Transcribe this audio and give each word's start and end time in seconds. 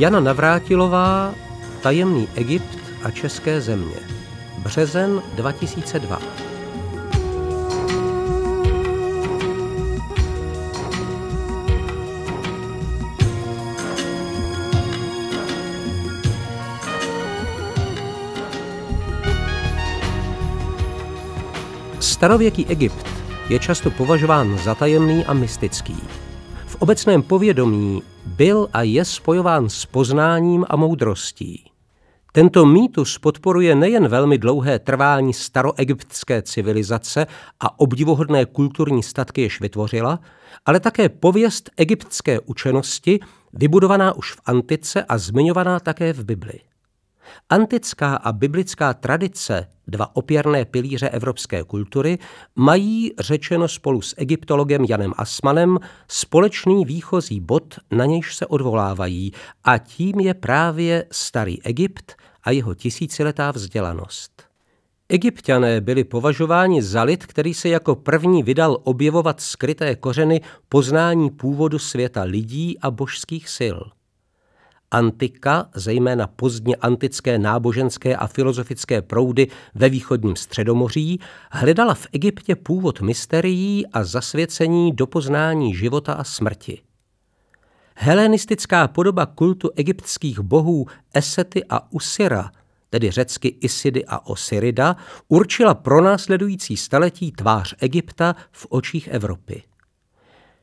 Jana 0.00 0.20
Navrátilová, 0.20 1.34
Tajemný 1.82 2.28
Egypt 2.34 2.78
a 3.02 3.10
České 3.10 3.60
země. 3.60 3.96
Březen 4.58 5.22
2002. 5.34 6.18
Starověký 22.00 22.66
Egypt 22.66 23.06
je 23.48 23.58
často 23.58 23.90
považován 23.90 24.58
za 24.58 24.74
tajemný 24.74 25.24
a 25.24 25.32
mystický. 25.32 25.96
Obecném 26.80 27.22
povědomí 27.22 28.02
byl 28.26 28.68
a 28.72 28.82
je 28.82 29.04
spojován 29.04 29.68
s 29.68 29.86
poznáním 29.86 30.64
a 30.68 30.76
moudrostí. 30.76 31.70
Tento 32.32 32.66
mýtus 32.66 33.18
podporuje 33.18 33.74
nejen 33.74 34.08
velmi 34.08 34.38
dlouhé 34.38 34.78
trvání 34.78 35.34
staroegyptské 35.34 36.42
civilizace 36.42 37.26
a 37.60 37.80
obdivuhodné 37.80 38.46
kulturní 38.46 39.02
statky, 39.02 39.42
jež 39.42 39.60
vytvořila, 39.60 40.20
ale 40.66 40.80
také 40.80 41.08
pověst 41.08 41.70
egyptské 41.76 42.40
učenosti, 42.40 43.20
vybudovaná 43.52 44.16
už 44.16 44.32
v 44.32 44.40
antice 44.46 45.04
a 45.04 45.18
zmiňovaná 45.18 45.80
také 45.80 46.12
v 46.12 46.24
Bibli. 46.24 46.69
Antická 47.48 48.16
a 48.16 48.32
biblická 48.32 48.94
tradice, 48.94 49.66
dva 49.86 50.16
opěrné 50.16 50.64
pilíře 50.64 51.08
evropské 51.08 51.64
kultury, 51.64 52.18
mají, 52.56 53.12
řečeno 53.18 53.68
spolu 53.68 54.02
s 54.02 54.14
egyptologem 54.18 54.84
Janem 54.88 55.12
Asmanem, 55.16 55.78
společný 56.08 56.84
výchozí 56.84 57.40
bod, 57.40 57.74
na 57.90 58.04
nějž 58.04 58.34
se 58.34 58.46
odvolávají, 58.46 59.32
a 59.64 59.78
tím 59.78 60.20
je 60.20 60.34
právě 60.34 61.04
starý 61.12 61.62
Egypt 61.62 62.16
a 62.44 62.50
jeho 62.50 62.74
tisíciletá 62.74 63.50
vzdělanost. 63.50 64.42
Egyptiané 65.08 65.80
byli 65.80 66.04
považováni 66.04 66.82
za 66.82 67.02
lid, 67.02 67.26
který 67.26 67.54
se 67.54 67.68
jako 67.68 67.94
první 67.94 68.42
vydal 68.42 68.78
objevovat 68.84 69.40
skryté 69.40 69.96
kořeny 69.96 70.40
poznání 70.68 71.30
původu 71.30 71.78
světa 71.78 72.22
lidí 72.22 72.78
a 72.78 72.90
božských 72.90 73.48
sil– 73.58 73.78
Antika, 74.90 75.68
zejména 75.74 76.26
pozdně 76.26 76.76
antické 76.76 77.38
náboženské 77.38 78.16
a 78.16 78.26
filozofické 78.26 79.02
proudy 79.02 79.48
ve 79.74 79.88
východním 79.88 80.36
středomoří, 80.36 81.20
hledala 81.50 81.94
v 81.94 82.06
Egyptě 82.12 82.56
původ 82.56 83.00
mysterií 83.00 83.86
a 83.86 84.04
zasvěcení 84.04 84.92
do 84.92 85.06
poznání 85.06 85.74
života 85.74 86.12
a 86.12 86.24
smrti. 86.24 86.82
Helenistická 87.94 88.88
podoba 88.88 89.26
kultu 89.26 89.70
egyptských 89.76 90.40
bohů 90.40 90.86
Esety 91.14 91.64
a 91.68 91.92
Usira, 91.92 92.50
tedy 92.90 93.10
řecky 93.10 93.48
Isidy 93.48 94.04
a 94.04 94.26
Osirida, 94.26 94.96
určila 95.28 95.74
pro 95.74 96.00
následující 96.00 96.76
staletí 96.76 97.32
tvář 97.32 97.74
Egypta 97.80 98.36
v 98.52 98.66
očích 98.70 99.08
Evropy. 99.08 99.62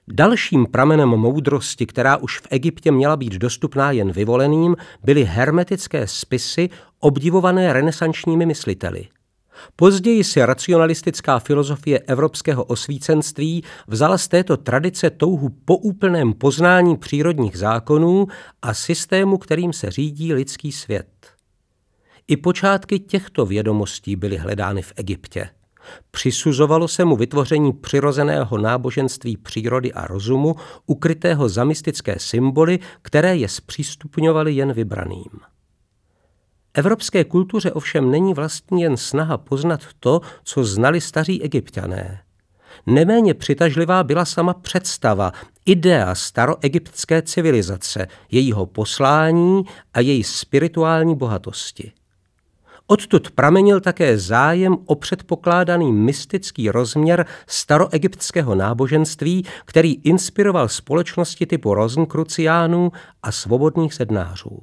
Dalším 0.07 0.65
pramenem 0.65 1.09
moudrosti, 1.09 1.85
která 1.85 2.17
už 2.17 2.39
v 2.39 2.47
Egyptě 2.49 2.91
měla 2.91 3.17
být 3.17 3.33
dostupná 3.33 3.91
jen 3.91 4.11
vyvoleným, 4.11 4.75
byly 5.03 5.23
hermetické 5.23 6.07
spisy 6.07 6.69
obdivované 6.99 7.73
renesančními 7.73 8.45
mysliteli. 8.45 9.07
Později 9.75 10.23
si 10.23 10.45
racionalistická 10.45 11.39
filozofie 11.39 11.99
evropského 11.99 12.63
osvícenství 12.63 13.63
vzala 13.87 14.17
z 14.17 14.27
této 14.27 14.57
tradice 14.57 15.09
touhu 15.09 15.49
po 15.49 15.77
úplném 15.77 16.33
poznání 16.33 16.97
přírodních 16.97 17.57
zákonů 17.57 18.27
a 18.61 18.73
systému, 18.73 19.37
kterým 19.37 19.73
se 19.73 19.91
řídí 19.91 20.33
lidský 20.33 20.71
svět. 20.71 21.07
I 22.27 22.37
počátky 22.37 22.99
těchto 22.99 23.45
vědomostí 23.45 24.15
byly 24.15 24.37
hledány 24.37 24.81
v 24.81 24.93
Egyptě. 24.95 25.49
Přisuzovalo 26.11 26.87
se 26.87 27.05
mu 27.05 27.15
vytvoření 27.15 27.73
přirozeného 27.73 28.57
náboženství 28.57 29.37
přírody 29.37 29.93
a 29.93 30.07
rozumu, 30.07 30.55
ukrytého 30.85 31.49
za 31.49 31.63
mystické 31.63 32.19
symboly, 32.19 32.79
které 33.01 33.37
je 33.37 33.49
zpřístupňovaly 33.49 34.53
jen 34.53 34.73
vybraným. 34.73 35.39
Evropské 36.73 37.23
kultuře 37.23 37.71
ovšem 37.71 38.11
není 38.11 38.33
vlastně 38.33 38.83
jen 38.83 38.97
snaha 38.97 39.37
poznat 39.37 39.81
to, 39.99 40.21
co 40.43 40.63
znali 40.63 41.01
staří 41.01 41.43
egyptiané. 41.43 42.21
Neméně 42.85 43.33
přitažlivá 43.33 44.03
byla 44.03 44.25
sama 44.25 44.53
představa, 44.53 45.31
idea 45.65 46.15
staroegyptské 46.15 47.21
civilizace, 47.21 48.07
jejího 48.31 48.65
poslání 48.65 49.63
a 49.93 49.99
její 49.99 50.23
spirituální 50.23 51.15
bohatosti. 51.15 51.91
Odtud 52.89 53.31
pramenil 53.31 53.79
také 53.79 54.17
zájem 54.17 54.77
o 54.85 54.95
předpokládaný 54.95 55.91
mystický 55.91 56.69
rozměr 56.69 57.25
staroegyptského 57.47 58.55
náboženství, 58.55 59.45
který 59.65 59.93
inspiroval 59.93 60.67
společnosti 60.67 61.45
typu 61.45 61.73
Rozenkruciánů 61.73 62.91
a 63.23 63.31
svobodných 63.31 63.93
sednářů. 63.93 64.59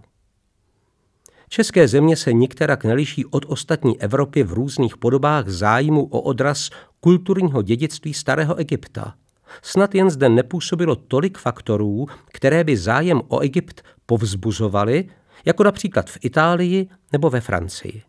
České 1.49 1.89
země 1.89 2.17
se 2.17 2.33
nikterak 2.33 2.85
neliší 2.85 3.25
od 3.27 3.45
ostatní 3.49 4.01
Evropy 4.01 4.43
v 4.43 4.53
různých 4.53 4.97
podobách 4.97 5.49
zájmu 5.49 6.05
o 6.05 6.21
odraz 6.21 6.71
kulturního 7.01 7.63
dědictví 7.63 8.15
starého 8.15 8.55
Egypta. 8.55 9.15
Snad 9.63 9.95
jen 9.95 10.11
zde 10.11 10.29
nepůsobilo 10.29 10.97
tolik 10.97 11.39
faktorů, 11.39 12.07
které 12.33 12.65
by 12.65 12.77
zájem 12.77 13.23
o 13.29 13.39
Egypt 13.39 13.83
povzbuzovaly, 14.07 15.09
jako 15.45 15.65
například 15.65 16.11
v 16.11 16.19
Itálii 16.21 16.89
nebo 17.13 17.31
ve 17.31 17.41
Francii. 17.41 18.03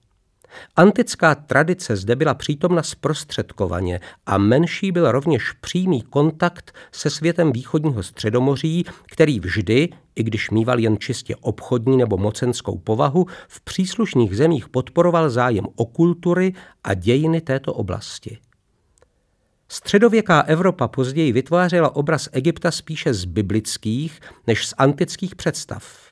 Antická 0.75 1.35
tradice 1.35 1.95
zde 1.95 2.15
byla 2.15 2.33
přítomna 2.33 2.83
zprostředkovaně 2.83 3.99
a 4.25 4.37
menší 4.37 4.91
byl 4.91 5.11
rovněž 5.11 5.51
přímý 5.51 6.01
kontakt 6.01 6.75
se 6.91 7.09
světem 7.09 7.51
východního 7.51 8.03
středomoří, 8.03 8.85
který 9.05 9.39
vždy, 9.39 9.89
i 10.15 10.23
když 10.23 10.51
mýval 10.51 10.79
jen 10.79 10.97
čistě 10.99 11.35
obchodní 11.35 11.97
nebo 11.97 12.17
mocenskou 12.17 12.77
povahu, 12.77 13.25
v 13.47 13.61
příslušných 13.61 14.37
zemích 14.37 14.69
podporoval 14.69 15.29
zájem 15.29 15.65
o 15.75 15.85
kultury 15.85 16.53
a 16.83 16.93
dějiny 16.93 17.41
této 17.41 17.73
oblasti. 17.73 18.37
Středověká 19.67 20.41
Evropa 20.41 20.87
později 20.87 21.31
vytvářela 21.31 21.95
obraz 21.95 22.29
Egypta 22.31 22.71
spíše 22.71 23.13
z 23.13 23.25
biblických 23.25 24.19
než 24.47 24.67
z 24.67 24.73
antických 24.77 25.35
představ. 25.35 26.04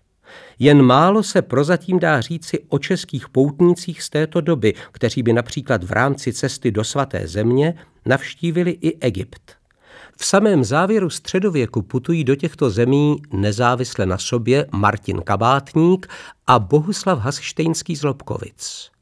Jen 0.60 0.82
málo 0.82 1.24
se 1.24 1.42
prozatím 1.42 2.00
dá 2.00 2.22
říci 2.22 2.60
o 2.70 2.80
českých 2.80 3.30
poutnících 3.30 4.04
z 4.04 4.10
této 4.10 4.42
doby, 4.42 4.74
kteří 4.92 5.24
by 5.24 5.34
například 5.34 5.84
v 5.84 5.92
rámci 5.92 6.34
cesty 6.34 6.72
do 6.72 6.84
svaté 6.84 7.28
země 7.28 7.74
navštívili 8.06 8.72
i 8.72 9.00
Egypt. 9.00 9.52
V 10.18 10.26
samém 10.26 10.64
závěru 10.64 11.10
středověku 11.10 11.82
putují 11.82 12.24
do 12.24 12.36
těchto 12.36 12.70
zemí 12.70 13.22
nezávisle 13.32 14.06
na 14.06 14.18
sobě 14.18 14.68
Martin 14.72 15.22
Kabátník 15.22 16.08
a 16.48 16.60
Bohuslav 16.60 17.20
Hasištejnský 17.20 17.96
z 17.96 18.04
Lobkovic. 18.04 18.93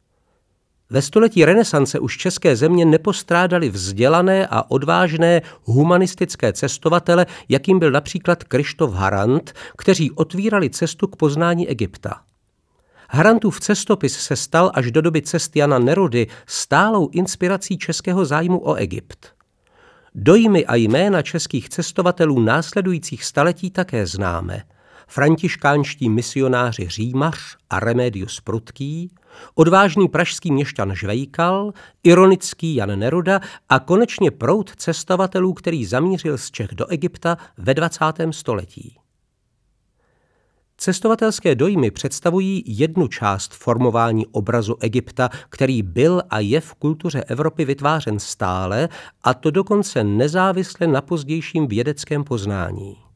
Ve 0.91 1.02
století 1.02 1.46
renesance 1.46 2.00
už 2.00 2.18
české 2.18 2.56
země 2.56 2.85
nepostrádali 2.85 3.69
vzdělané 3.69 4.47
a 4.47 4.72
odvážné 4.72 5.41
humanistické 5.63 6.53
cestovatele, 6.53 7.25
jakým 7.50 7.79
byl 7.79 7.91
například 7.91 8.44
Krištof 8.44 8.94
Harant, 8.94 9.53
kteří 9.78 10.12
otvírali 10.12 10.69
cestu 10.69 11.07
k 11.07 11.16
poznání 11.16 11.68
Egypta. 11.69 12.22
Harantův 13.10 13.60
cestopis 13.60 14.19
se 14.19 14.36
stal 14.36 14.71
až 14.74 14.92
do 14.92 15.01
doby 15.01 15.21
cest 15.21 15.56
Jana 15.56 15.80
Nerudy 15.80 16.27
stálou 16.45 17.10
inspirací 17.10 17.77
českého 17.77 18.25
zájmu 18.25 18.68
o 18.68 18.75
Egypt. 18.75 19.27
Dojmy 20.15 20.65
a 20.65 20.75
jména 20.75 21.21
českých 21.21 21.69
cestovatelů 21.69 22.39
následujících 22.39 23.24
staletí 23.24 23.71
také 23.71 24.07
známe. 24.07 24.63
Františkánští 25.07 26.10
misionáři 26.10 26.88
Římař 26.89 27.57
a 27.69 27.80
Remedius 27.80 28.42
Prudký, 28.42 29.12
odvážný 29.56 30.07
pražský 30.07 30.51
měšťan 30.51 30.95
Žvejkal, 30.95 31.72
ironický 32.04 32.75
Jan 32.75 33.00
Neruda 33.00 33.39
a 33.69 33.80
konečně 33.80 34.31
proud 34.31 34.75
cestovatelů, 34.75 35.54
který 35.54 35.86
zamířil 35.86 36.38
z 36.38 36.51
Čech 36.51 36.69
do 36.72 36.88
Egypta 36.88 37.38
ve 37.57 37.74
20. 37.74 38.06
století. 38.31 38.98
Cestovatelské 40.78 41.56
dojmy 41.56 41.92
představují 41.92 42.63
jednu 42.68 43.07
část 43.07 43.54
formování 43.54 44.28
obrazu 44.28 44.75
Egypta, 44.80 45.30
který 45.50 45.84
byl 45.84 46.22
a 46.30 46.39
je 46.39 46.62
v 46.62 46.74
kultuře 46.74 47.24
Evropy 47.24 47.66
vytvářen 47.66 48.19
stále, 48.19 48.89
a 49.24 49.34
to 49.34 49.51
dokonce 49.51 50.04
nezávisle 50.04 50.88
na 50.88 51.01
pozdějším 51.01 51.68
vědeckém 51.68 52.24
poznání. 52.24 53.11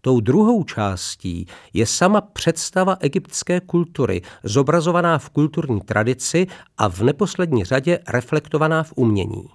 Tou 0.00 0.20
druhou 0.20 0.64
částí 0.64 1.46
je 1.72 1.86
sama 1.86 2.20
představa 2.20 2.96
egyptské 3.00 3.60
kultury, 3.60 4.22
zobrazovaná 4.44 5.18
v 5.18 5.30
kulturní 5.30 5.80
tradici 5.80 6.46
a 6.78 6.88
v 6.88 7.00
neposlední 7.00 7.64
řadě 7.64 7.98
reflektovaná 8.08 8.82
v 8.82 8.92
umění. 8.96 9.48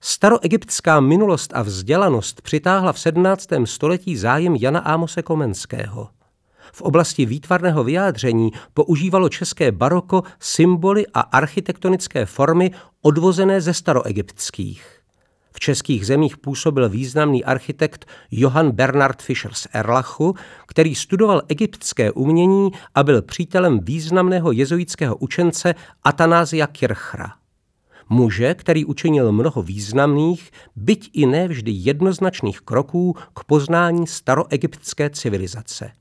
Staroegyptská 0.00 1.00
minulost 1.00 1.52
a 1.54 1.62
vzdělanost 1.62 2.42
přitáhla 2.42 2.92
v 2.92 3.00
17. 3.00 3.48
století 3.64 4.16
zájem 4.16 4.56
Jana 4.56 4.80
Ámose 4.80 5.22
Komenského. 5.22 6.08
V 6.72 6.82
oblasti 6.82 7.26
výtvarného 7.26 7.84
vyjádření 7.84 8.50
používalo 8.74 9.28
české 9.28 9.72
baroko 9.72 10.22
symboly 10.40 11.06
a 11.14 11.20
architektonické 11.20 12.26
formy 12.26 12.70
odvozené 13.02 13.60
ze 13.60 13.74
staroegyptských. 13.74 14.99
V 15.52 15.60
českých 15.60 16.06
zemích 16.06 16.36
působil 16.36 16.88
významný 16.88 17.44
architekt 17.44 18.06
Johann 18.30 18.70
Bernard 18.70 19.22
Fischer 19.22 19.52
z 19.54 19.66
Erlachu, 19.72 20.34
který 20.66 20.94
studoval 20.94 21.42
egyptské 21.48 22.12
umění 22.12 22.70
a 22.94 23.02
byl 23.02 23.22
přítelem 23.22 23.80
významného 23.80 24.52
jezuitského 24.52 25.16
učence 25.16 25.74
Atanázia 26.04 26.66
Kirchra. 26.66 27.32
Muže, 28.08 28.54
který 28.54 28.84
učinil 28.84 29.32
mnoho 29.32 29.62
významných, 29.62 30.50
byť 30.76 31.10
i 31.12 31.26
nevždy 31.26 31.70
jednoznačných 31.74 32.60
kroků 32.60 33.16
k 33.34 33.44
poznání 33.44 34.06
staroegyptské 34.06 35.10
civilizace. 35.10 35.99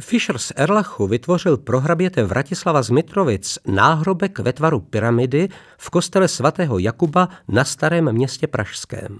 Fischer 0.00 0.38
z 0.38 0.52
Erlachu 0.56 1.06
vytvořil 1.06 1.56
pro 1.56 1.80
hraběte 1.80 2.24
Vratislava 2.24 2.82
z 2.82 2.90
Mitrovic 2.90 3.58
náhrobek 3.66 4.38
ve 4.38 4.52
tvaru 4.52 4.80
pyramidy 4.80 5.48
v 5.78 5.90
kostele 5.90 6.28
svatého 6.28 6.78
Jakuba 6.78 7.28
na 7.48 7.64
starém 7.64 8.12
městě 8.12 8.46
Pražském. 8.46 9.18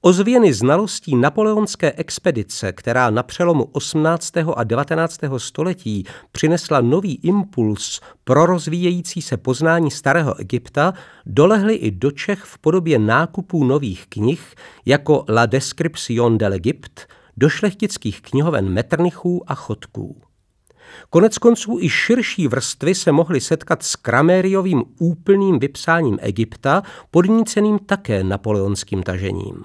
Ozvěny 0.00 0.54
znalostí 0.54 1.16
napoleonské 1.16 1.92
expedice, 1.92 2.72
která 2.72 3.10
na 3.10 3.22
přelomu 3.22 3.64
18. 3.64 4.32
a 4.56 4.64
19. 4.64 5.20
století 5.38 6.04
přinesla 6.32 6.80
nový 6.80 7.14
impuls 7.14 8.00
pro 8.24 8.46
rozvíjející 8.46 9.22
se 9.22 9.36
poznání 9.36 9.90
starého 9.90 10.40
Egypta, 10.40 10.94
dolehly 11.26 11.74
i 11.74 11.90
do 11.90 12.10
Čech 12.10 12.42
v 12.42 12.58
podobě 12.58 12.98
nákupů 12.98 13.64
nových 13.64 14.06
knih 14.08 14.54
jako 14.86 15.24
La 15.28 15.46
Description 15.46 16.38
de 16.38 16.48
l'Egypte, 16.48 17.02
do 17.40 17.48
šlechtických 17.48 18.20
knihoven 18.20 18.68
Metrnichů 18.68 19.42
a 19.46 19.54
Chodků. 19.54 20.22
Konec 21.10 21.38
konců 21.38 21.78
i 21.80 21.88
širší 21.88 22.48
vrstvy 22.48 22.94
se 22.94 23.12
mohly 23.12 23.40
setkat 23.40 23.82
s 23.82 23.96
Kramériovým 23.96 24.84
úplným 24.98 25.58
vypsáním 25.58 26.18
Egypta, 26.20 26.82
podníceným 27.10 27.78
také 27.78 28.24
napoleonským 28.24 29.02
tažením. 29.02 29.64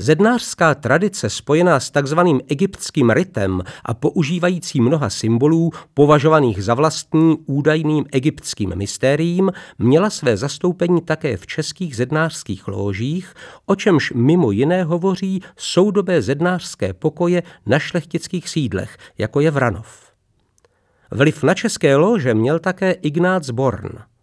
Zednářská 0.00 0.74
tradice 0.74 1.30
spojená 1.30 1.80
s 1.80 1.90
takzvaným 1.90 2.40
egyptským 2.48 3.10
rytem 3.10 3.62
a 3.84 3.94
používající 3.94 4.80
mnoha 4.80 5.10
symbolů 5.10 5.70
považovaných 5.94 6.64
za 6.64 6.74
vlastní 6.74 7.38
údajným 7.46 8.04
egyptským 8.12 8.76
mystériím 8.76 9.52
měla 9.78 10.10
své 10.10 10.36
zastoupení 10.36 11.00
také 11.00 11.36
v 11.36 11.46
českých 11.46 11.96
zednářských 11.96 12.68
lóžích, 12.68 13.34
o 13.66 13.74
čemž 13.74 14.12
mimo 14.14 14.50
jiné 14.50 14.84
hovoří 14.84 15.42
soudobé 15.56 16.22
zednářské 16.22 16.92
pokoje 16.92 17.42
na 17.66 17.78
šlechtických 17.78 18.48
sídlech, 18.48 18.96
jako 19.18 19.40
je 19.40 19.50
Vranov. 19.50 20.12
Vliv 21.10 21.42
na 21.42 21.54
české 21.54 21.96
lože 21.96 22.34
měl 22.34 22.58
také 22.58 22.92
Ignác 22.92 23.50
Born– 23.50 23.90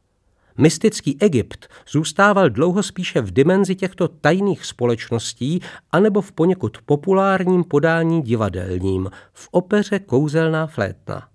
Mystický 0.57 1.17
Egypt 1.21 1.67
zůstával 1.89 2.49
dlouho 2.49 2.83
spíše 2.83 3.21
v 3.21 3.31
dimenzi 3.31 3.75
těchto 3.75 4.07
tajných 4.07 4.65
společností 4.65 5.61
anebo 5.91 6.21
v 6.21 6.31
poněkud 6.31 6.77
populárním 6.85 7.63
podání 7.63 8.21
divadelním, 8.21 9.09
v 9.33 9.47
opeře 9.51 9.99
Kouzelná 9.99 10.67
flétna. 10.67 11.27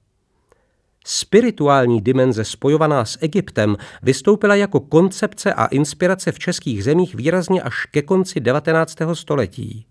Spirituální 1.04 2.00
dimenze 2.00 2.44
spojovaná 2.44 3.04
s 3.04 3.18
Egyptem 3.20 3.76
vystoupila 4.02 4.54
jako 4.54 4.80
koncepce 4.80 5.54
a 5.54 5.66
inspirace 5.66 6.32
v 6.32 6.38
českých 6.38 6.84
zemích 6.84 7.14
výrazně 7.14 7.62
až 7.62 7.86
ke 7.86 8.02
konci 8.02 8.40
19. 8.40 8.96
století. 9.12 9.86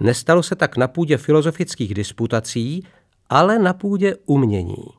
Nestalo 0.00 0.42
se 0.42 0.54
tak 0.54 0.76
na 0.76 0.88
půdě 0.88 1.16
filozofických 1.16 1.94
disputací, 1.94 2.84
ale 3.30 3.58
na 3.58 3.72
půdě 3.72 4.16
umění. 4.26 4.97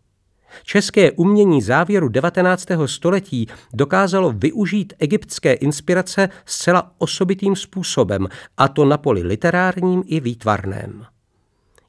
České 0.64 1.12
umění 1.12 1.62
závěru 1.62 2.10
19. 2.10 2.68
století 2.86 3.48
dokázalo 3.74 4.32
využít 4.32 4.94
egyptské 5.00 5.54
inspirace 5.54 6.30
zcela 6.46 6.92
osobitým 6.98 7.56
způsobem, 7.56 8.28
a 8.58 8.68
to 8.68 8.86
na 8.86 8.98
poli 8.98 9.24
literárním 9.24 10.04
i 10.06 10.20
výtvarném. 10.20 11.06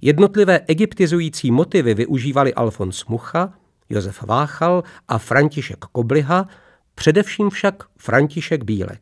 Jednotlivé 0.00 0.60
egyptizující 0.66 1.50
motivy 1.50 1.94
využívali 1.94 2.54
Alfons 2.54 3.06
Mucha, 3.06 3.52
Josef 3.90 4.22
Váchal 4.22 4.84
a 5.08 5.18
František 5.18 5.78
Kobliha, 5.78 6.48
především 6.94 7.50
však 7.50 7.84
František 7.98 8.64
Bílek. 8.64 9.00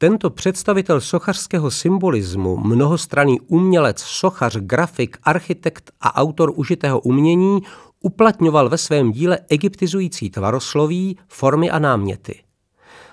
Tento 0.00 0.30
představitel 0.30 1.00
sochařského 1.00 1.70
symbolismu, 1.70 2.56
mnohostranný 2.56 3.40
umělec, 3.40 4.00
sochař, 4.00 4.56
grafik, 4.56 5.18
architekt 5.22 5.90
a 6.00 6.16
autor 6.16 6.52
užitého 6.56 7.00
umění 7.00 7.60
uplatňoval 8.00 8.68
ve 8.68 8.78
svém 8.78 9.12
díle 9.12 9.38
egyptizující 9.48 10.30
tvarosloví, 10.30 11.18
formy 11.28 11.70
a 11.70 11.78
náměty. 11.78 12.42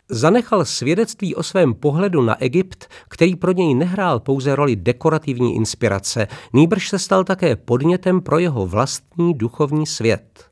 Zanechal 0.10 0.66
svědectví 0.66 1.36
o 1.36 1.44
svém 1.44 1.74
pohledu 1.74 2.22
na 2.22 2.42
Egypt, 2.42 2.86
který 3.10 3.36
pro 3.36 3.52
něj 3.52 3.74
nehrál 3.74 4.20
pouze 4.20 4.56
roli 4.56 4.76
dekorativní 4.76 5.56
inspirace, 5.56 6.28
nýbrž 6.54 6.90
se 6.90 7.00
stal 7.00 7.24
také 7.24 7.56
podnětem 7.56 8.22
pro 8.22 8.40
jeho 8.40 8.68
vlastní 8.68 9.34
duchovní 9.34 9.88
svět. 9.88 10.46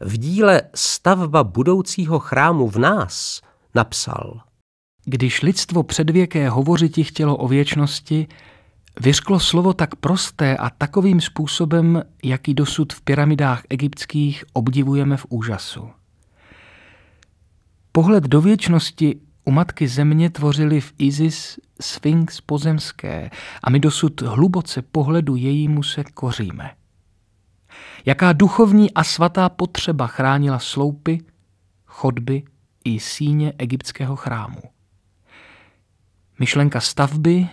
V 0.00 0.18
díle 0.18 0.62
Stavba 0.74 1.44
budoucího 1.44 2.18
chrámu 2.18 2.68
v 2.68 2.76
nás 2.76 3.40
napsal– 3.74 4.40
když 5.04 5.42
lidstvo 5.42 5.82
předvěké 5.82 6.48
hovořiti 6.48 7.04
chtělo 7.04 7.36
o 7.36 7.48
věčnosti, 7.48 8.26
vyřklo 9.00 9.40
slovo 9.40 9.72
tak 9.72 9.94
prosté 9.94 10.56
a 10.56 10.70
takovým 10.70 11.20
způsobem, 11.20 12.02
jaký 12.24 12.54
dosud 12.54 12.92
v 12.92 13.00
pyramidách 13.00 13.62
egyptských 13.70 14.44
obdivujeme 14.52 15.16
v 15.16 15.26
úžasu. 15.28 15.90
Pohled 17.92 18.24
do 18.24 18.40
věčnosti 18.40 19.20
u 19.44 19.50
matky 19.50 19.88
země 19.88 20.30
tvořili 20.30 20.80
v 20.80 20.92
Isis 20.98 21.58
Sphinx 21.80 22.40
pozemské 22.40 23.30
a 23.64 23.70
my 23.70 23.80
dosud 23.80 24.22
hluboce 24.22 24.82
pohledu 24.82 25.36
jejímu 25.36 25.82
se 25.82 26.04
koříme. 26.04 26.70
Jaká 28.06 28.32
duchovní 28.32 28.94
a 28.94 29.04
svatá 29.04 29.48
potřeba 29.48 30.06
chránila 30.06 30.58
sloupy, 30.58 31.24
chodby 31.86 32.42
i 32.84 33.00
síně 33.00 33.52
egyptského 33.58 34.16
chrámu. 34.16 34.62
Myšlenka 36.38 36.80
stavby 36.80 37.48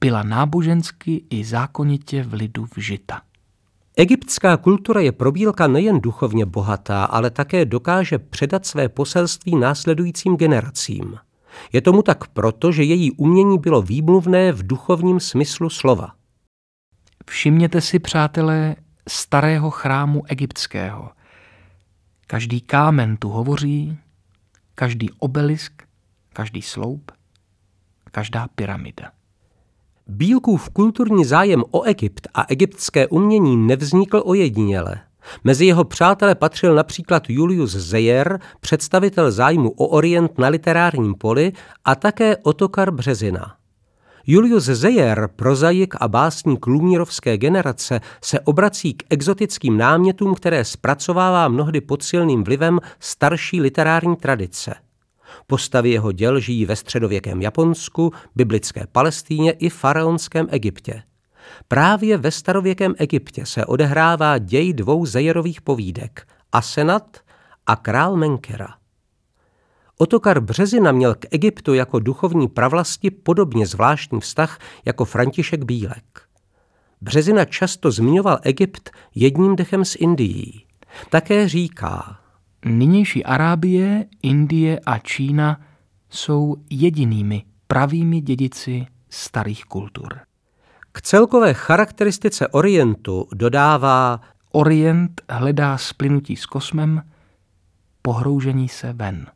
byla 0.00 0.22
nábožensky 0.22 1.24
i 1.30 1.44
zákonitě 1.44 2.22
v 2.22 2.34
lidu 2.34 2.66
vžita. 2.76 3.22
Egyptská 3.96 4.56
kultura 4.56 5.00
je 5.00 5.12
pro 5.12 5.32
Bílka 5.32 5.66
nejen 5.66 6.00
duchovně 6.00 6.46
bohatá, 6.46 7.04
ale 7.04 7.30
také 7.30 7.64
dokáže 7.64 8.18
předat 8.18 8.66
své 8.66 8.88
poselství 8.88 9.56
následujícím 9.56 10.36
generacím. 10.36 11.18
Je 11.72 11.80
tomu 11.80 12.02
tak 12.02 12.26
proto, 12.26 12.72
že 12.72 12.82
její 12.82 13.12
umění 13.12 13.58
bylo 13.58 13.82
výmluvné 13.82 14.52
v 14.52 14.66
duchovním 14.66 15.20
smyslu 15.20 15.70
slova. 15.70 16.14
Všimněte 17.26 17.80
si, 17.80 17.98
přátelé, 17.98 18.76
starého 19.08 19.70
chrámu 19.70 20.22
egyptského. 20.28 21.10
Každý 22.26 22.60
kámen 22.60 23.16
tu 23.16 23.28
hovoří, 23.28 23.98
každý 24.74 25.10
obelisk, 25.18 25.82
každý 26.32 26.62
sloup, 26.62 27.12
každá 28.10 28.48
pyramida. 28.54 29.10
Bílkův 30.08 30.68
kulturní 30.68 31.24
zájem 31.24 31.64
o 31.70 31.82
Egypt 31.82 32.28
a 32.34 32.44
egyptské 32.48 33.08
umění 33.08 33.56
nevznikl 33.56 34.22
ojediněle. 34.24 35.00
Mezi 35.44 35.66
jeho 35.66 35.84
přátele 35.84 36.34
patřil 36.34 36.74
například 36.74 37.22
Julius 37.28 37.70
Zeyer, 37.70 38.40
představitel 38.60 39.30
zájmu 39.30 39.70
o 39.70 39.86
Orient 39.86 40.38
na 40.38 40.48
literárním 40.48 41.14
poli 41.14 41.52
a 41.84 41.94
také 41.94 42.36
Otokar 42.36 42.90
Březina. 42.90 43.56
Julius 44.26 44.64
Zeyer, 44.64 45.28
prozaik 45.36 45.94
a 46.00 46.08
básník 46.08 46.66
lumírovské 46.66 47.38
generace, 47.38 48.00
se 48.22 48.40
obrací 48.40 48.94
k 48.94 49.02
exotickým 49.10 49.76
námětům, 49.76 50.34
které 50.34 50.64
zpracovává 50.64 51.48
mnohdy 51.48 51.80
pod 51.80 52.02
silným 52.02 52.44
vlivem 52.44 52.80
starší 53.00 53.60
literární 53.60 54.16
tradice– 54.16 54.74
Postavy 55.46 55.90
jeho 55.90 56.12
děl 56.12 56.40
žijí 56.40 56.66
ve 56.66 56.76
středověkém 56.76 57.42
Japonsku, 57.42 58.12
biblické 58.36 58.86
Palestíně 58.92 59.52
i 59.52 59.68
faraonském 59.68 60.46
Egyptě. 60.50 61.02
Právě 61.68 62.18
ve 62.18 62.30
starověkém 62.30 62.94
Egyptě 62.98 63.46
se 63.46 63.64
odehrává 63.64 64.38
děj 64.38 64.72
dvou 64.72 65.06
Zejerových 65.06 65.60
povídek 65.60 66.28
Asenat 66.52 67.16
a 67.66 67.76
král 67.76 68.16
Menkera. 68.16 68.68
Otokar 69.98 70.40
Březina 70.40 70.92
měl 70.92 71.14
k 71.14 71.26
Egyptu 71.30 71.74
jako 71.74 71.98
duchovní 71.98 72.48
pravlasti 72.48 73.10
podobně 73.10 73.66
zvláštní 73.66 74.20
vztah 74.20 74.58
jako 74.84 75.04
František 75.04 75.64
Bílek. 75.64 76.22
Březina 77.00 77.44
často 77.44 77.90
zmiňoval 77.90 78.38
Egypt 78.42 78.90
jedním 79.14 79.56
dechem 79.56 79.84
s 79.84 79.94
Indií. 79.94 80.66
Také 81.10 81.48
říká, 81.48 82.18
Nynější 82.64 83.24
Arábie, 83.24 84.06
Indie 84.22 84.80
a 84.86 84.98
Čína 84.98 85.60
jsou 86.10 86.56
jedinými 86.70 87.42
pravými 87.66 88.20
dědici 88.20 88.86
starých 89.10 89.64
kultur. 89.64 90.18
K 90.92 91.02
celkové 91.02 91.54
charakteristice 91.54 92.48
Orientu 92.48 93.28
dodává 93.34 94.20
Orient 94.52 95.20
hledá 95.30 95.78
splynutí 95.78 96.36
s 96.36 96.46
kosmem, 96.46 97.02
pohroužení 98.02 98.68
se 98.68 98.92
ven. 98.92 99.26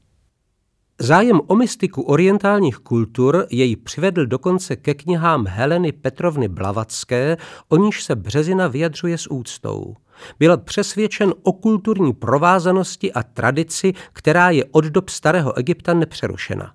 Zájem 1.02 1.40
o 1.46 1.56
mystiku 1.56 2.02
orientálních 2.02 2.76
kultur 2.76 3.46
jej 3.50 3.76
přivedl 3.76 4.26
dokonce 4.26 4.76
ke 4.76 4.94
knihám 4.94 5.46
Heleny 5.46 5.92
Petrovny 5.92 6.48
Blavacké, 6.48 7.36
o 7.68 7.76
níž 7.76 8.04
se 8.04 8.16
Březina 8.16 8.68
vyjadřuje 8.68 9.18
s 9.18 9.30
úctou. 9.30 9.94
Byl 10.38 10.58
přesvědčen 10.58 11.34
o 11.42 11.52
kulturní 11.52 12.12
provázanosti 12.12 13.12
a 13.12 13.22
tradici, 13.22 13.92
která 14.12 14.50
je 14.50 14.64
od 14.64 14.84
dob 14.84 15.08
starého 15.08 15.58
Egypta 15.58 15.94
nepřerušena. 15.94 16.72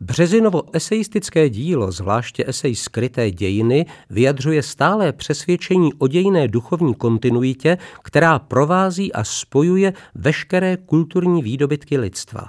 Březinovo 0.00 0.62
eseistické 0.72 1.48
dílo, 1.48 1.92
zvláště 1.92 2.44
esej 2.46 2.74
Skryté 2.74 3.30
dějiny, 3.30 3.86
vyjadřuje 4.10 4.62
stálé 4.62 5.12
přesvědčení 5.12 5.94
o 5.94 6.08
dějné 6.08 6.48
duchovní 6.48 6.94
kontinuitě, 6.94 7.78
která 8.02 8.38
provází 8.38 9.12
a 9.12 9.24
spojuje 9.24 9.92
veškeré 10.14 10.76
kulturní 10.76 11.42
výdobytky 11.42 11.98
lidstva. 11.98 12.44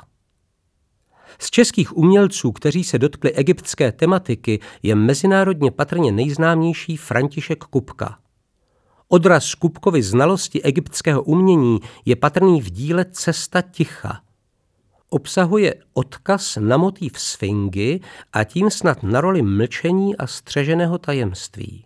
Z 1.39 1.50
českých 1.50 1.98
umělců, 1.98 2.51
kteří 2.51 2.84
se 2.84 3.00
dotkli 3.00 3.34
egyptské 3.34 3.92
tematiky, 3.92 4.60
je 4.84 4.96
mezinárodně 4.96 5.72
patrně 5.72 6.12
nejznámější 6.12 6.98
František 6.98 7.63
Kupka. 7.63 8.18
Odraz 9.08 9.56
Kupkovy 9.56 10.04
znalosti 10.04 10.62
egyptského 10.62 11.24
umění 11.24 11.80
je 12.06 12.15
patrný 12.15 12.62
v 12.62 12.70
díle 12.70 13.06
Cesta 13.06 13.62
ticha. 13.62 14.22
Obsahuje 15.10 15.75
odkaz 15.94 16.58
na 16.62 16.77
motiv 16.77 17.20
sfingy 17.20 18.00
a 18.34 18.44
tím 18.44 18.70
snad 18.70 19.04
na 19.04 19.22
roli 19.22 19.42
mlčení 19.42 20.18
a 20.18 20.27
střeženého 20.27 20.98
tajemství. 20.98 21.86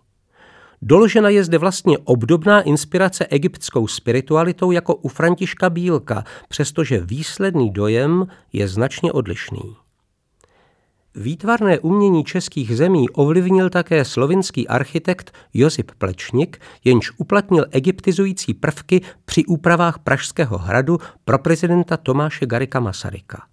Doložena 0.81 1.29
je 1.29 1.43
zde 1.43 1.57
vlastně 1.57 1.97
obdobná 1.97 2.61
inspirace 2.61 3.25
egyptskou 3.25 3.87
spiritualitou 3.87 4.71
jako 4.71 4.95
u 4.95 5.07
Františka 5.07 5.69
Bílka, 5.69 6.23
přestože 6.49 6.99
výsledný 6.99 7.71
dojem 7.71 8.27
je 8.53 8.67
značně 8.67 9.11
odlišný. 9.11 9.75
Výtvarné 11.15 11.79
umění 11.79 12.23
českých 12.23 12.77
zemí 12.77 13.09
ovlivnil 13.09 13.69
také 13.69 14.05
slovinský 14.05 14.67
architekt 14.67 15.33
Josip 15.53 15.91
Plečnik, 15.97 16.61
jenž 16.83 17.11
uplatnil 17.17 17.65
egyptizující 17.71 18.53
prvky 18.53 19.01
při 19.25 19.45
úpravách 19.45 19.99
Pražského 19.99 20.57
hradu 20.57 20.97
pro 21.25 21.39
prezidenta 21.39 21.97
Tomáše 21.97 22.45
Garika 22.45 22.79
Masaryka. 22.79 23.48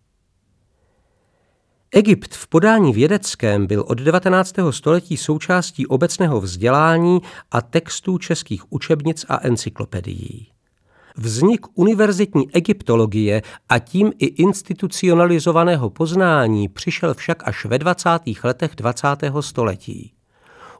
Egypt 1.90 2.34
v 2.34 2.46
podání 2.46 2.92
vědeckém 2.92 3.66
byl 3.66 3.84
od 3.88 3.98
19. 3.98 4.54
století 4.70 5.16
součástí 5.16 5.86
obecného 5.86 6.40
vzdělání 6.40 7.20
a 7.50 7.60
textů 7.60 8.18
českých 8.18 8.72
učebnic 8.72 9.26
a 9.28 9.46
encyklopedií. 9.46 10.46
Vznik 11.16 11.66
univerzitní 11.74 12.54
egyptologie 12.54 13.42
a 13.68 13.78
tím 13.78 14.12
i 14.18 14.26
institucionalizovaného 14.26 15.90
poznání 15.90 16.68
přišel 16.68 17.14
však 17.14 17.48
až 17.48 17.64
ve 17.64 17.78
20. 17.78 18.08
letech 18.44 18.70
20. 18.76 19.06
století. 19.40 20.12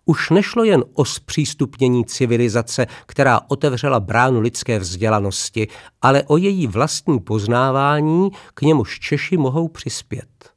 Už 0.04 0.30
nešlo 0.30 0.64
jen 0.64 0.84
o 0.94 1.04
zpřístupnění 1.04 2.04
civilizace, 2.04 2.86
která 3.06 3.40
otevřela 3.48 4.00
bránu 4.00 4.40
lidské 4.40 4.78
vzdělanosti, 4.78 5.68
ale 6.02 6.22
o 6.22 6.36
její 6.36 6.66
vlastní 6.66 7.20
poznávání, 7.20 8.30
k 8.54 8.62
němuž 8.62 9.00
Češi 9.00 9.36
mohou 9.36 9.68
přispět. 9.68 10.55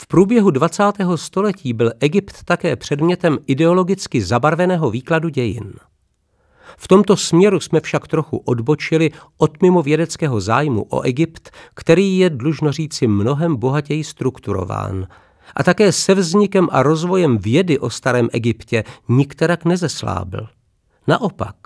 V 0.00 0.06
průběhu 0.06 0.50
20. 0.50 0.82
století 1.16 1.72
byl 1.72 1.92
Egypt 2.00 2.44
také 2.44 2.76
předmětem 2.76 3.38
ideologicky 3.46 4.22
zabarveného 4.22 4.90
výkladu 4.90 5.28
dějin. 5.28 5.72
V 6.76 6.88
tomto 6.88 7.16
směru 7.16 7.60
jsme 7.60 7.80
však 7.80 8.08
trochu 8.08 8.36
odbočili 8.36 9.10
od 9.38 9.62
mimo 9.62 9.82
vědeckého 9.82 10.40
zájmu 10.40 10.86
o 10.90 11.00
Egypt, 11.00 11.50
který 11.74 12.18
je, 12.18 12.30
dlužno 12.30 12.72
říci, 12.72 13.06
mnohem 13.06 13.56
bohatěji 13.56 14.04
strukturován. 14.04 15.06
A 15.56 15.62
také 15.62 15.92
se 15.92 16.14
vznikem 16.14 16.68
a 16.72 16.82
rozvojem 16.82 17.38
vědy 17.38 17.78
o 17.78 17.90
starém 17.90 18.28
Egyptě 18.32 18.84
nikterak 19.08 19.64
nezeslábil. 19.64 20.48
Naopak, 21.06 21.56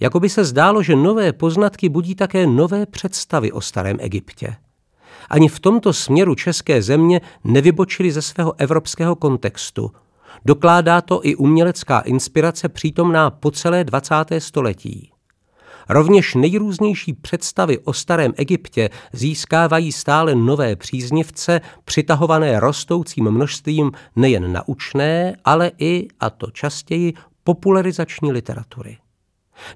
jako 0.00 0.20
by 0.20 0.28
se 0.28 0.44
zdálo, 0.44 0.82
že 0.82 0.96
nové 0.96 1.32
poznatky 1.32 1.88
budí 1.88 2.14
také 2.14 2.46
nové 2.46 2.86
představy 2.86 3.52
o 3.52 3.60
starém 3.60 3.96
Egyptě. 4.00 4.56
Ani 5.30 5.48
v 5.48 5.60
tomto 5.60 5.92
směru 5.92 6.34
české 6.34 6.82
země 6.82 7.20
nevybočily 7.44 8.12
ze 8.12 8.22
svého 8.22 8.54
evropského 8.58 9.16
kontextu. 9.16 9.90
Dokládá 10.44 11.00
to 11.00 11.26
i 11.26 11.36
umělecká 11.36 12.00
inspirace 12.00 12.68
přítomná 12.68 13.30
po 13.30 13.50
celé 13.50 13.84
20. 13.84 14.14
století. 14.38 15.12
Rovněž 15.88 16.34
nejrůznější 16.34 17.12
představy 17.12 17.78
o 17.78 17.92
starém 17.92 18.32
Egyptě 18.36 18.90
získávají 19.12 19.92
stále 19.92 20.34
nové 20.34 20.76
příznivce, 20.76 21.60
přitahované 21.84 22.60
rostoucím 22.60 23.30
množstvím 23.30 23.92
nejen 24.16 24.52
naučné, 24.52 25.36
ale 25.44 25.70
i, 25.78 26.08
a 26.20 26.30
to 26.30 26.50
častěji, 26.50 27.14
popularizační 27.44 28.32
literatury. 28.32 28.98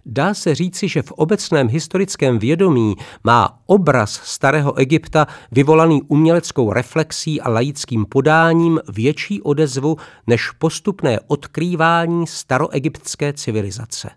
Dá 0.06 0.34
se 0.34 0.54
říci, 0.54 0.88
že 0.88 1.02
v 1.02 1.12
obecném 1.12 1.68
historickém 1.68 2.38
vědomí 2.38 2.96
má 3.24 3.58
obraz 3.66 4.20
starého 4.24 4.74
Egypta 4.74 5.26
vyvolaný 5.52 6.02
uměleckou 6.02 6.72
reflexí 6.72 7.40
a 7.40 7.50
laickým 7.50 8.06
podáním 8.06 8.80
větší 8.88 9.42
odezvu 9.42 9.96
než 10.26 10.50
postupné 10.50 11.20
odkrývání 11.26 12.26
staroegyptské 12.26 13.32
civilizace. 13.32 14.10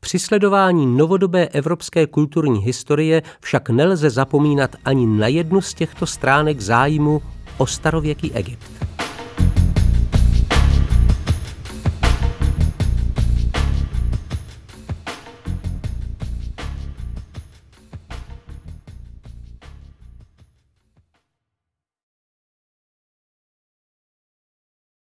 Při 0.00 0.18
sledování 0.18 0.86
novodobé 0.86 1.48
evropské 1.48 2.06
kulturní 2.06 2.60
historie 2.60 3.22
však 3.40 3.70
nelze 3.70 4.10
zapomínat 4.10 4.76
ani 4.84 5.06
na 5.06 5.26
jednu 5.26 5.60
z 5.60 5.74
těchto 5.74 6.06
stránek 6.06 6.60
zájmu 6.60 7.22
o 7.58 7.66
starověký 7.66 8.32
Egypt. 8.32 8.91